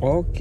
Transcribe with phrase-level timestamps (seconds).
[0.00, 0.38] Ok.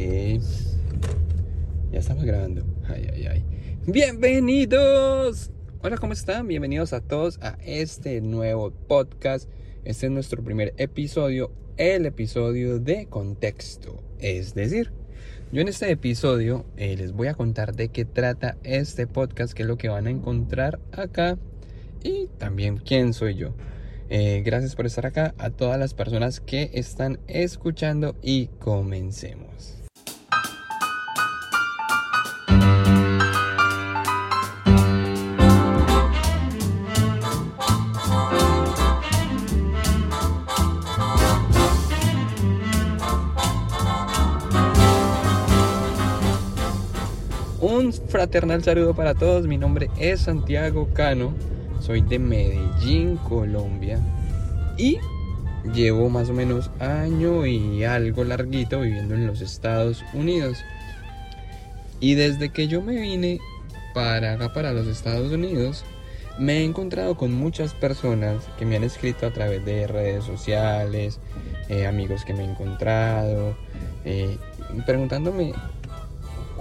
[1.90, 2.65] Ya estamos grabando.
[2.90, 3.44] Ay, ay, ay.
[3.88, 5.50] Bienvenidos.
[5.81, 6.46] Hola, ¿cómo están?
[6.50, 9.49] Bienvenidos a todos a este nuevo podcast.
[9.86, 14.04] Este es nuestro primer episodio, el episodio de contexto.
[14.20, 14.91] Es decir,
[15.54, 19.63] yo en este episodio eh, les voy a contar de qué trata este podcast, qué
[19.63, 21.37] es lo que van a encontrar acá
[22.03, 23.53] y también quién soy yo.
[24.09, 29.73] Eh, gracias por estar acá, a todas las personas que están escuchando y comencemos.
[47.60, 51.34] Un fraternal saludo para todos, mi nombre es Santiago Cano
[51.86, 54.00] soy de Medellín, Colombia.
[54.78, 54.98] Y
[55.74, 60.58] llevo más o menos año y algo larguito viviendo en los Estados Unidos.
[62.00, 63.40] Y desde que yo me vine
[63.94, 65.86] para acá, para los Estados Unidos,
[66.39, 71.20] me he encontrado con muchas personas que me han escrito a través de redes sociales,
[71.70, 73.55] eh, amigos que me he encontrado,
[74.03, 74.38] eh,
[74.86, 75.53] preguntándome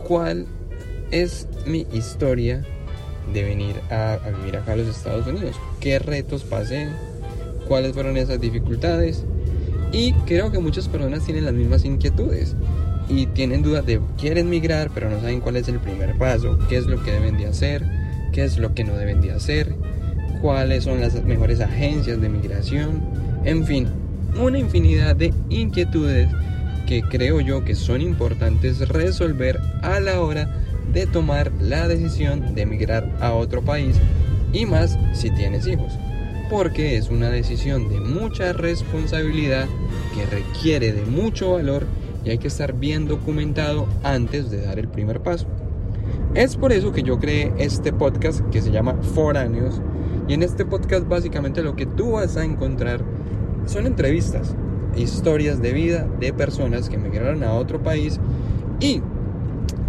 [0.07, 0.47] cuál
[1.11, 2.63] es mi historia
[3.33, 5.57] de venir a, vivir acá a los Estados Unidos.
[5.81, 6.89] ¿Qué retos pasé?
[7.67, 9.25] ¿Cuáles fueron esas dificultades?
[9.93, 12.57] Y creo que muchas personas tienen las mismas inquietudes
[13.09, 16.77] y tienen dudas de quieren migrar pero no saben cuál es el primer paso, qué
[16.77, 17.85] es lo que deben de hacer,
[18.33, 19.75] qué es lo que no deben de hacer,
[20.41, 23.03] cuáles son las mejores agencias de migración,
[23.45, 23.89] en fin,
[24.41, 26.29] una infinidad de inquietudes
[26.87, 32.63] que creo yo que son importantes resolver a la hora de tomar la decisión de
[32.63, 33.97] emigrar a otro país
[34.53, 35.93] y más si tienes hijos,
[36.51, 39.67] porque es una decisión de mucha responsabilidad
[40.15, 41.87] que requiere de mucho valor
[42.25, 45.47] y hay que estar bien documentado antes de dar el primer paso.
[46.35, 49.81] Es por eso que yo creé este podcast que se llama Foráneos
[50.27, 53.05] y en este podcast básicamente lo que tú vas a encontrar
[53.67, 54.55] son entrevistas,
[54.97, 58.21] historias de vida de personas que emigraron a otro país
[58.81, 59.01] y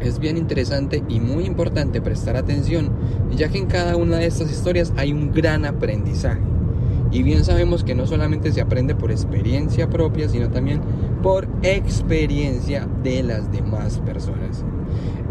[0.02, 2.92] es bien interesante y muy importante prestar atención,
[3.36, 6.42] ya que en cada una de estas historias hay un gran aprendizaje.
[7.12, 10.82] Y bien sabemos que no solamente se aprende por experiencia propia, sino también
[11.24, 14.66] por experiencia de las demás personas.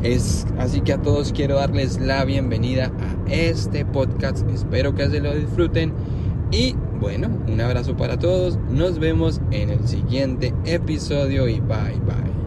[0.03, 4.49] Es así que a todos quiero darles la bienvenida a este podcast.
[4.51, 5.93] Espero que se lo disfruten
[6.51, 8.59] y bueno, un abrazo para todos.
[8.71, 12.44] Nos vemos en el siguiente episodio y bye bye.